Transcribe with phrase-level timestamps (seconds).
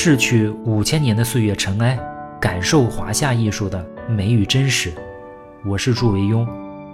[0.00, 1.98] 逝去五千年的岁月尘埃，
[2.40, 4.92] 感受华夏艺术的美与真实。
[5.66, 6.46] 我是祝维庸，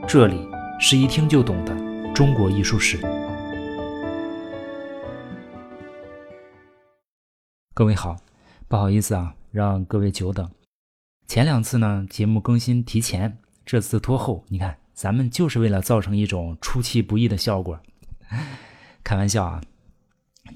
[0.09, 0.49] 这里
[0.81, 2.99] 是一听就懂的中国艺术史。
[7.75, 8.17] 各位好，
[8.69, 10.51] 不好意思啊，让各位久等。
[11.29, 13.37] 前两次呢，节目更新提前，
[13.67, 17.79] 这次拖后，你看，咱们就是为了造成一种出其不意的效果。
[19.05, 19.61] 开玩笑啊，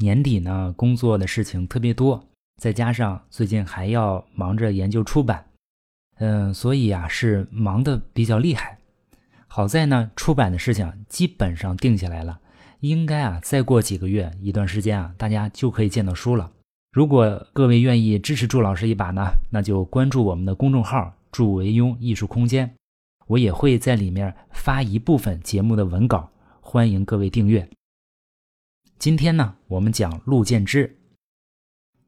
[0.01, 2.25] 年底呢，工作的事情特别多。
[2.59, 5.47] 再加上最近还要忙着研究出版，
[6.19, 8.79] 嗯，所以啊是忙得比较厉害。
[9.47, 12.41] 好在呢，出版的事情基本上定下来了，
[12.81, 16.51] 应该啊再过几个月一段时间啊，大家就可以见到书了。
[16.91, 22.75] 如果各位愿意支持祝老师一把呢，那就关注我们的公众号“祝维庸艺术空间”，
[23.29, 26.29] 我也会在里面发一部分节目的文稿，
[26.61, 27.69] 欢迎各位订阅。
[28.99, 30.97] 今天呢，我们讲陆建之。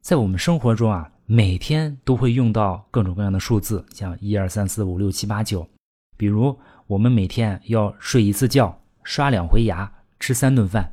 [0.01, 5.69] 在我们生活中啊，每天都会用到各种各样的数字，像一二三四五六七八九。
[6.17, 10.91] 比如，我们每天要睡一次觉，刷两回牙，吃三顿饭。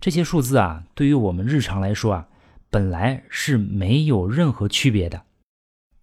[0.00, 2.28] 这些数字啊，对于我们日常来说啊，
[2.70, 5.22] 本来是没有任何区别的。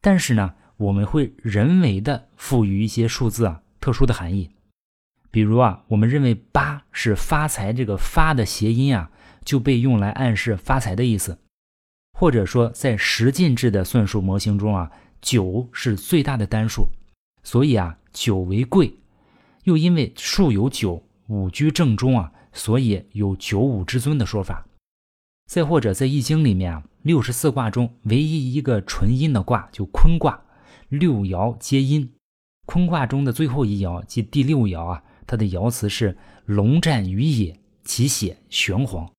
[0.01, 4.49] 但是呢，我们会人为的赋予一些数字啊特殊的含义。
[5.31, 9.09] 比如啊，我们认为八是发财，这个发的谐音啊，
[9.45, 11.39] 就被用来暗示发财的意思。
[12.19, 16.89] 或者说，在十进制的算术模型中啊，九是最大的单数，
[17.43, 18.93] 所以啊，九为贵。
[19.63, 24.67] 又因为数有九，五居正中啊，所以有九五之尊的说法。
[25.49, 30.41] 再或者在易经里面啊，六十四卦中唯一一个纯阴的卦就坤卦，
[30.89, 32.11] 六爻皆阴。
[32.65, 39.09] 坤卦中的最后一爻即第六爻啊，它的爻辞是“龙战于野，其血玄黄”，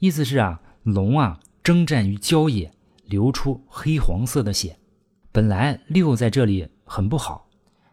[0.00, 1.40] 意思是啊，龙啊。
[1.68, 2.72] 征战于郊野，
[3.04, 4.78] 流出黑黄色的血。
[5.30, 7.46] 本来六在这里很不好，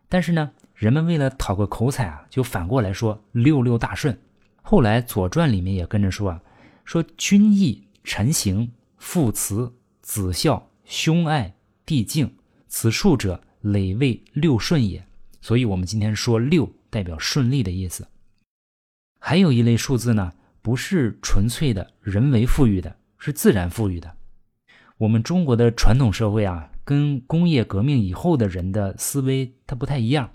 [0.07, 4.17] 但是呢，人们为了讨个口彩啊，就反过来说六六大顺。
[4.61, 6.41] 后来《左传》里面也跟着说啊，
[6.85, 11.53] 说君义臣行父慈子孝兄爱
[11.85, 12.33] 弟敬，
[12.69, 15.05] 此数者累为六顺也。
[15.41, 18.07] 所以，我们今天说六代表顺利的意思。
[19.19, 20.31] 还有一类数字呢，
[20.61, 22.95] 不是纯粹的人为赋予的。
[23.17, 24.15] 是自然赋予的。
[24.97, 30.31] 我们中国的传统社会啊，跟工业革命以后的人的思维它不太一样。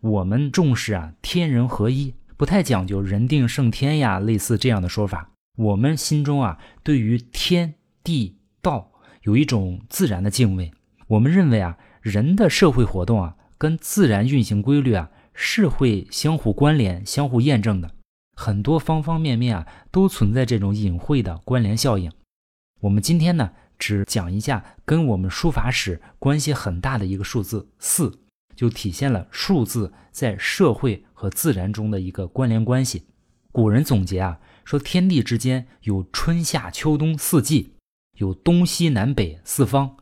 [0.00, 5.30] 我们重视啊天人合一，不太讲究人定胜天呀，类似这样的说法。
[5.56, 8.90] 我们心中啊，对于天地道
[9.22, 10.72] 有一种自然的敬畏。
[11.06, 17.94] 我们认为啊，人的社会活动啊，跟自然运行规律啊，是会相互关联、相互验证的。
[18.42, 22.10] 很多方方面面啊，都存在这种隐晦的关联效应。
[22.80, 28.18] 我们今天呢，只讲一下跟我们书法史关系很大的一个数字四，
[28.56, 33.04] 就体现了数字在社会和自然中的一个关联关系。
[33.52, 37.74] 古人总结啊，说天地之间有春夏秋冬四季，
[38.18, 39.94] 有东西南北四方，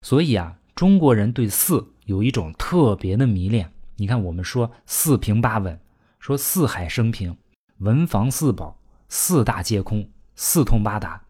[0.00, 3.70] 所以啊，中国人对四有一种特别的迷恋。
[3.96, 5.78] 你看，我们说四平八稳，
[6.18, 7.36] 说四海升平，
[7.78, 8.78] 文房四宝，
[9.08, 11.24] 四大皆空，四通八达。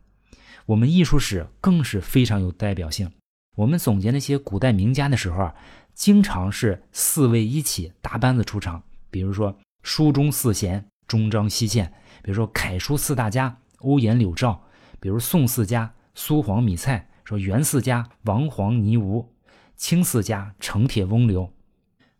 [0.66, 3.10] 我们艺术史更是非常有代表性。
[3.56, 5.54] 我们总结那些古代名家的时候啊，
[5.94, 8.82] 经常是四位一起搭班子出场。
[9.10, 11.92] 比如说书中四贤中章西线，
[12.22, 14.62] 比如说楷书四大家欧颜柳赵，
[15.00, 19.34] 比如宋四家苏黄米蔡，说元四家王黄倪吴，
[19.76, 21.52] 清四家程铁翁刘。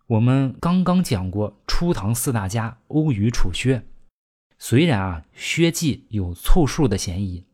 [0.09, 3.83] 我们刚刚讲过初唐四大家欧虞楚薛，
[4.65, 7.45] 虽然啊薛记有凑数的嫌疑。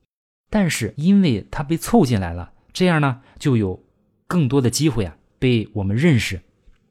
[0.51, 3.83] 但是因为他被凑进来了，这样呢就有
[4.27, 6.39] 更多的机会啊被我们认识。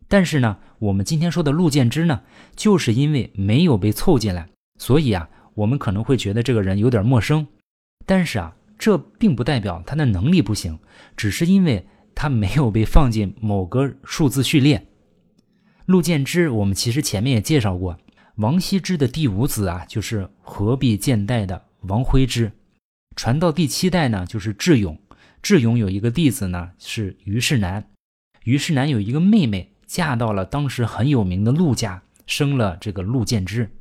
[0.07, 2.23] 但是呢，我们今天说的陆建之呢，
[2.55, 7.45] 就是因为没有被凑进来，所以啊，我们可能会觉得这个人有点陌生。
[8.07, 10.79] 但是啊，这并不代表他的能力不行，
[11.15, 11.85] 只是因为
[12.15, 14.83] 他没有被放进某个数字序列。
[15.85, 17.99] 陆建之，我们其实前面也介绍过，
[18.37, 22.51] 王羲之的第五子啊，就是合璧建代的王徽之。
[23.15, 24.95] 传到第七代呢，就是智勇。
[25.41, 27.89] 智勇有一个弟子呢，是虞世南。
[28.43, 33.71] 虞世南有一个妹妹，嫁到了当时很有名的陆家，生了这个陆建之。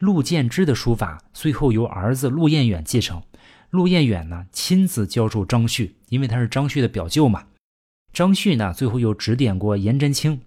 [0.00, 3.22] 陆建之的书法最后由儿子陆彦远继承。
[3.70, 7.44] 陆彦远呢，亲自教授张旭，因为他是张旭的表舅嘛。
[8.12, 10.40] 张旭呢，最后又指点过颜真卿。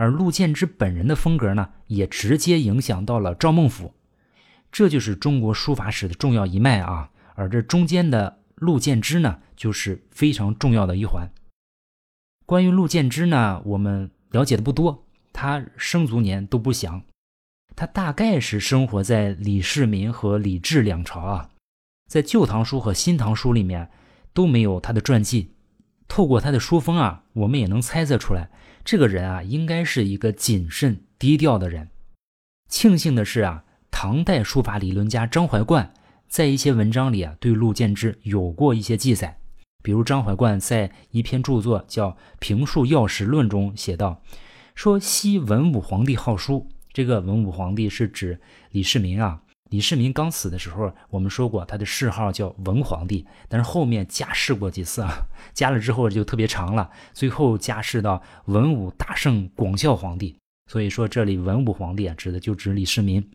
[0.00, 3.92] 而陆建之本人的风格呢，也直接影响到了赵孟俯。
[4.72, 7.10] 这就是中国书法史的重要一脉啊。
[7.34, 11.30] 而这中间的陆建之呢，就是非常重要的一环。
[12.46, 15.04] 关于陆建之呢，我们了解的不多，
[15.34, 17.02] 他生卒年都不详，
[17.76, 21.50] 他大概是生活在李世民和李治两朝啊，
[22.08, 23.90] 在《旧唐书》和《新唐书》里面
[24.32, 25.52] 都没有他的传记。
[26.08, 28.50] 透过他的书风啊，我们也能猜测出来，
[28.90, 31.90] 这个人啊，应该是一个谨慎低调的人。
[32.68, 35.94] 庆幸的是啊，唐代书法理论家张怀灌
[36.26, 39.38] 在一些文章里啊，对陆建之有过一些记载。
[39.80, 42.10] 比如张怀灌在一篇著作叫
[42.40, 44.20] 《评述要识论》中写道
[44.74, 48.40] ：“说昔文武皇帝好书，这个文武皇帝是指
[48.72, 49.40] 李世民啊。
[49.70, 60.36] 李世民刚死的时候，我们说过他的谥号叫文皇帝，但是后面加谥过几次啊，加了之后就特别长了，最后加谥到文武大圣广孝皇帝。
[60.66, 63.30] 所以说这里文武皇帝啊，指的就指李世民。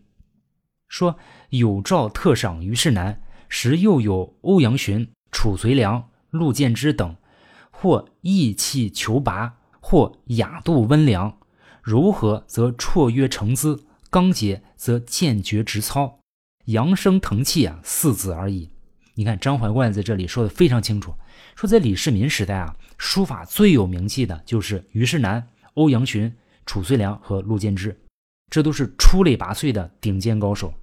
[0.88, 1.18] 说
[1.50, 7.16] 有诏特赏虞世南，时又有欧阳询、褚遂良。”陆建之等，
[7.72, 11.38] 或意气求拔，或雅度温良，
[11.82, 16.20] 柔和则绰约成姿，刚洁则健绝直操，
[16.66, 18.70] 扬声腾气啊，四子而已。
[19.14, 21.14] 你看张怀灌在这里说的非常清楚，
[21.56, 26.34] 说在李世民时代啊，书法最有名气的就是虞世南、欧阳询、
[26.66, 27.98] 褚遂良和陆建之，
[28.52, 30.74] 这都是出类拔萃的顶尖高手。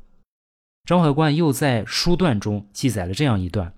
[0.85, 3.73] 张怀灌又在书段中记载了这样一段。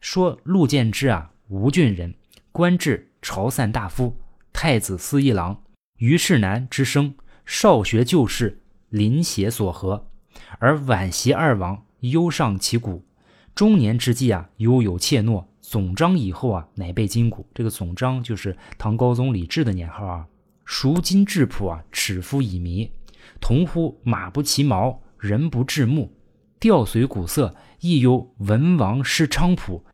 [0.00, 2.14] 说陆建之啊，吴郡人，
[2.52, 4.14] 官至朝散大夫、
[4.52, 5.64] 太子司议郎，
[5.98, 7.14] 虞世南之生，
[7.46, 8.60] 少学旧事，
[8.90, 10.10] 临写所合，
[10.58, 13.04] 而晚袭二王，忧上其骨。
[13.54, 15.44] 中年之际啊，犹有怯懦。
[15.60, 17.46] 总章以后啊，乃被金骨。
[17.54, 20.26] 这个总章就是唐高宗李治的年号啊。
[20.64, 22.90] 赎金质朴啊，齿肤已迷，
[23.40, 26.12] 同乎马不齐毛，人不至目，
[26.60, 29.84] 调随古色，亦犹文王失昌普。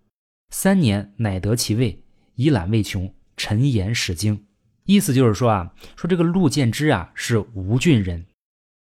[0.51, 2.03] 三年乃得其位，
[2.35, 4.45] 以览未穷，陈言始经。
[4.85, 8.27] 意思就是说啊，说这个陆建之啊是吴郡人，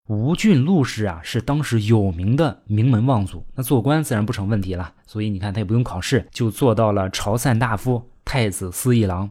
[0.07, 4.93] 吴郡陆氏啊是当时有名的名门望族，那做官自然不成问题了。
[5.05, 9.29] 所以你看他也不用考试，就做到了朝散大夫、太子司议郎。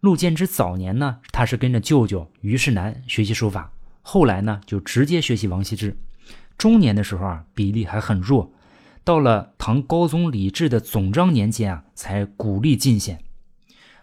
[0.00, 5.96] 陆建之早年呢，他是跟着舅舅虞世南学习书法，后来呢就直接学习王羲之。
[6.58, 8.52] 中年的时候啊，比例还很弱。
[9.04, 13.24] 到了唐高宗李治的总章年间啊，才古力进显。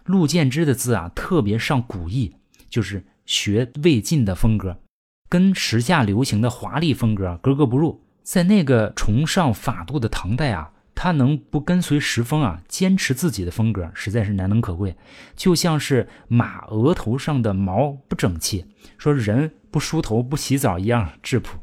[0.04, 2.36] 陆建之的字啊，特别上古意，
[2.70, 4.80] 就是学魏晋的风格，
[5.28, 8.02] 跟时下流行的华丽风格格格不入。
[8.24, 14.96] 在那个崇尚法度的唐代啊，他能不跟随时风啊，坚持自己的风格，实在是难能可贵。
[15.36, 18.66] 就像是马额头上的毛不整齐，
[18.98, 21.60] 说人不梳头不洗澡一样质朴。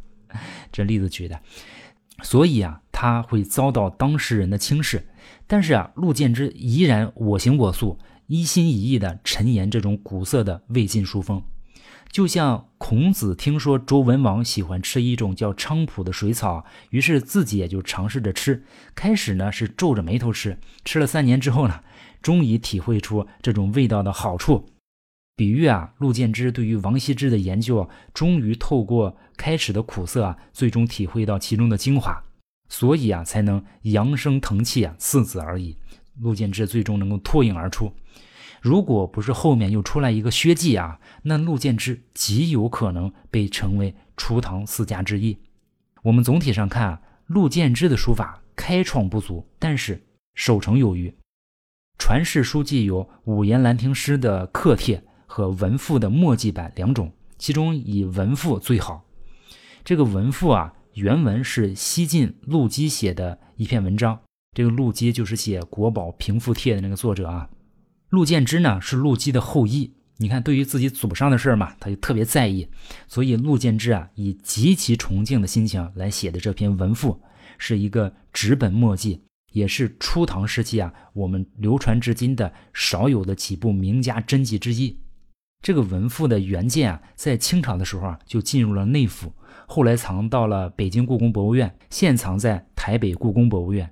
[0.70, 1.40] 这例子举的。
[2.22, 5.04] 所以啊，他会遭到当事人的轻视，
[5.48, 7.98] 但是啊，陆建之依然我行我素，
[8.28, 11.42] 一心一意的陈言这种古色的魏晋书风。
[12.12, 18.62] 就像孔子听说周文王喜欢吃一种叫菖蒲的水草，于是自己也就尝试着吃。
[18.94, 21.80] 开始呢是皱着眉头吃，吃了三年之后呢，
[22.20, 24.68] 终于体会出这种味道的好处。
[25.34, 32.22] 比喻啊，陆建之对于王羲之的研究，终于透过开始的苦涩啊，最终体会到其中的精华，
[32.68, 35.78] 所以啊，才能扬声腾气啊，四子而已。
[36.20, 37.90] 陆建之最终能够脱颖而出。
[38.62, 45.36] 如果不是后面又出来一个薛稷啊，那陆建之极有可能被称为初唐四家之一。
[46.04, 50.00] 我们总体上看啊，陆建之的书法开创不足，但是
[50.34, 51.12] 守成有余。
[51.98, 55.04] 传世书记有五言兰亭诗的刻帖。
[55.34, 59.02] 和文赋的墨迹版两种，其中以文赋最好。
[59.82, 64.20] 这个文赋啊，原文是西晋陆机写的一篇文章。
[64.54, 67.48] 这个陆机就是写《国宝平复帖》的那个作者啊。
[68.12, 72.68] 陆建之呢是陆机的后裔，你看对于自己祖上的事儿嘛，他就特别在意。
[73.08, 77.18] 所以陆建之啊，以极其崇敬的心情来写的这篇文赋，
[77.56, 84.94] 是一个纸本墨迹，也是初唐时期啊我们流传至今的少有的几部名家真迹之一。
[85.62, 89.32] 这个文赋的原件啊，在清朝的时候啊，就进入了内府，
[89.66, 93.90] 后来藏到了北京故宫博物院，现藏在台北故宫博物院。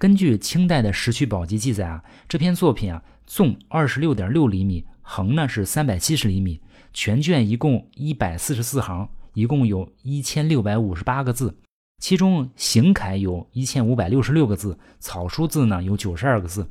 [0.00, 6.58] 根据清代的《石渠宝笈》记载啊，这篇作品啊，纵二十六点六厘米，横呢是三百七十厘米，
[6.94, 11.54] 全卷一共一百四十四行，一共有一千六百五十八个字，
[11.98, 16.66] 其中行楷有一千五百六十六个字，草书字呢有九十二个字。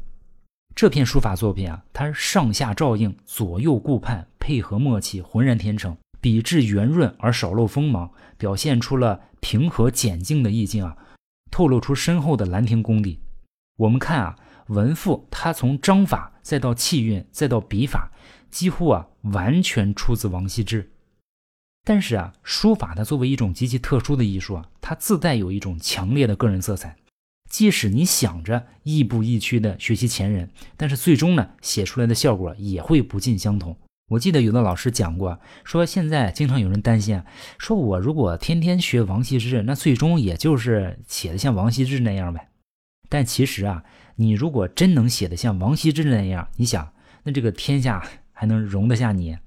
[0.73, 5.95] 这篇书法作品啊，它上下照应，左右顾盼，配合默契，浑然天成。
[6.19, 8.09] 笔致圆润而少露锋芒，
[8.39, 10.97] 表现出了平和简静的意境啊，
[11.59, 13.19] 透露出深厚的兰亭功底。
[13.75, 14.37] 我们看啊，
[14.67, 18.13] 文赋它从章法再到气韵再到笔法，
[18.49, 20.89] 几乎啊完全出自王羲之。
[21.83, 26.95] 但是啊，书法它作为一种极其特殊的艺术啊，它自带有一种强烈的个人色彩。
[27.49, 33.75] 即使你想着亦步亦趋的学习前人，但是最终呢，写出来的效果也会不尽相同。
[34.09, 37.21] 我记得有的老师讲过，说现在经常有人担心，
[37.57, 42.49] 说我如果天天学王羲之，那最终也就是写的像王羲之那样呗。
[43.07, 43.83] 但其实啊，
[44.15, 46.91] 你如果真能写的像王羲之那样，你想，
[47.23, 49.37] 那这个天下还能容得下你？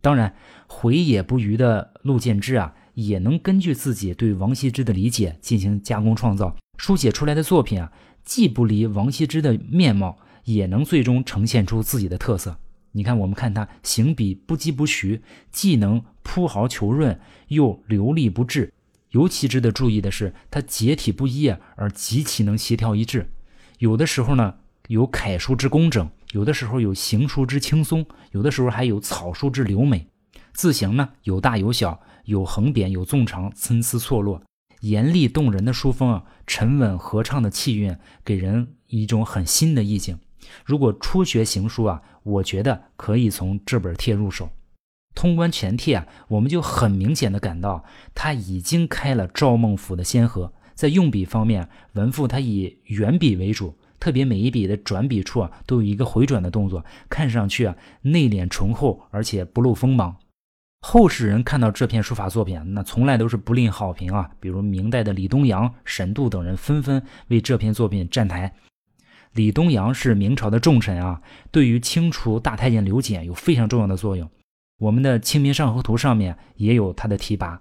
[0.00, 0.34] 当然，
[0.66, 7.92] 回也不愚的陆建之啊，也能根据自己对王羲之的理解进行加工创造，书写出来的作品啊，
[8.24, 12.58] 既不离王羲之的面貌，也能最终呈现出自己的特色。
[12.92, 17.18] 你看，我们看他行笔不疾不徐，既能铺毫求润，
[17.48, 18.72] 又流利不滞。
[19.10, 23.30] 尤其值得注意的是，他结体不一，而极其能协调一致。
[23.78, 24.54] 有的时候呢，
[24.88, 26.08] 有楷书之工整。
[26.32, 30.06] 有的时候有行书之轻松，有的时候还有草书之流美。
[30.54, 34.42] 字形呢有大有小，有横扁有纵长，参差错落，
[34.80, 40.18] 严厉动人的书风啊，沉稳和畅的气韵，给人一种很新的意境。
[40.64, 44.48] 如果初学行书啊，我觉得可以从这本帖入手。
[45.14, 47.84] 通关全帖啊，我们就很明显的感到，
[48.14, 50.52] 他已经开了赵孟俯的先河。
[50.74, 53.76] 在用笔方面，文赋他以圆笔为主。
[54.00, 60.16] 特别每一笔的转笔处啊，都有一个回转的动作，看上去啊内敛醇厚，而且不露锋芒。
[60.80, 64.28] 后世人看到这篇书法作品，那从来都是不吝好评啊。
[64.40, 68.52] 比如明代的李东阳、沈度等人纷纷为这篇作品站台。
[69.32, 74.30] 李东阳是明朝的重臣啊，对于清除大太监刘瑾有非常重要的作用。
[74.78, 77.60] 我们的《清明上河图》上面也有他的提拔。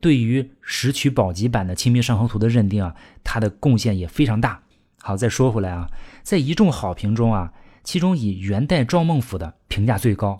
[0.00, 4.62] 对于石渠宝笈版的《清明上河图》的认定啊，他的贡献也非常大。
[5.00, 5.88] 好，再说回来啊，
[6.22, 10.36] 在一众好评中啊，其中以元代赵孟俯的评价最高。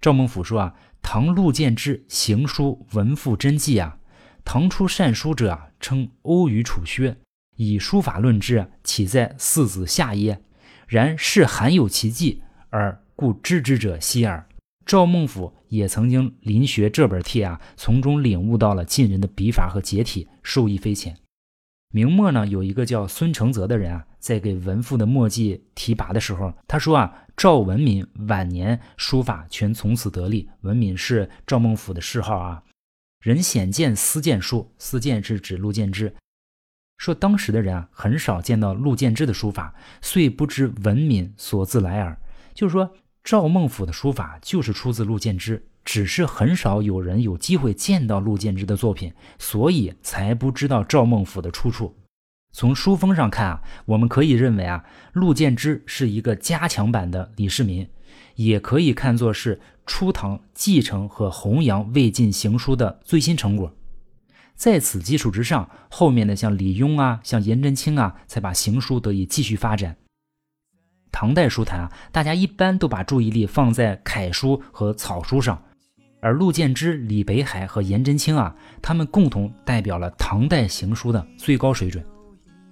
[0.00, 3.98] 赵孟俯说啊：“唐陆建之行书文赋真迹啊，
[4.44, 7.16] 唐初善书者啊，称欧虞楚薛，
[7.56, 10.40] 以书法论之，岂在四子下耶？
[10.86, 14.46] 然是罕有其迹，而故知之者稀耳。”
[14.84, 21.16] 赵孟俯也曾经临学这本帖啊，从中领悟到了晋人的笔法和结体，受益匪浅。
[21.90, 30.50] 明末呢，有一个叫孙承泽的人啊，在给文赋的墨迹提拔的时候，他说啊，赵文敏晚年书法全从此得力。
[30.60, 32.62] 文敏是赵孟俯的谥号啊。
[33.22, 36.14] 人显见思见书，思见是指陆建之。
[37.04, 42.18] 说当时的人啊，很少见到陆建之的书法，遂不知文敏所自来耳。
[42.54, 45.66] 就是说，赵孟頫的书法就是出自陆建之。
[45.84, 51.94] 只是很少有人有机会见到陆建之的作品，所以才不知道赵孟頫的出处。
[52.52, 54.82] 从书风上看啊，我们可以认为啊，
[55.12, 57.86] 陆建之是一个加强版的李世民，
[58.36, 63.74] 也可以看作是初唐继承和弘扬魏晋行书的最新成果。
[64.56, 69.96] 在此基础之上，后面的像李邕啊，像颜真卿啊，才把行书得以继续发展。
[71.10, 75.60] 唐代书坛啊，大家一般都把注意力放在楷书和草书上。
[76.20, 82.02] 而陆建之、李北海和颜真卿啊，他们共同代表了唐代行书的最高水准。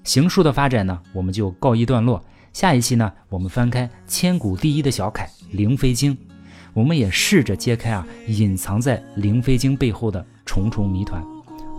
[0.04, 2.24] 行书的发展呢，我们就告一段落。
[2.52, 6.14] 下一期呢，我们翻开千古第一的小楷《灵飞经》，
[6.72, 11.22] 我们也试着揭开啊隐藏在《灵飞经》背后的重重谜团。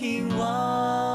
[0.00, 1.09] 听我。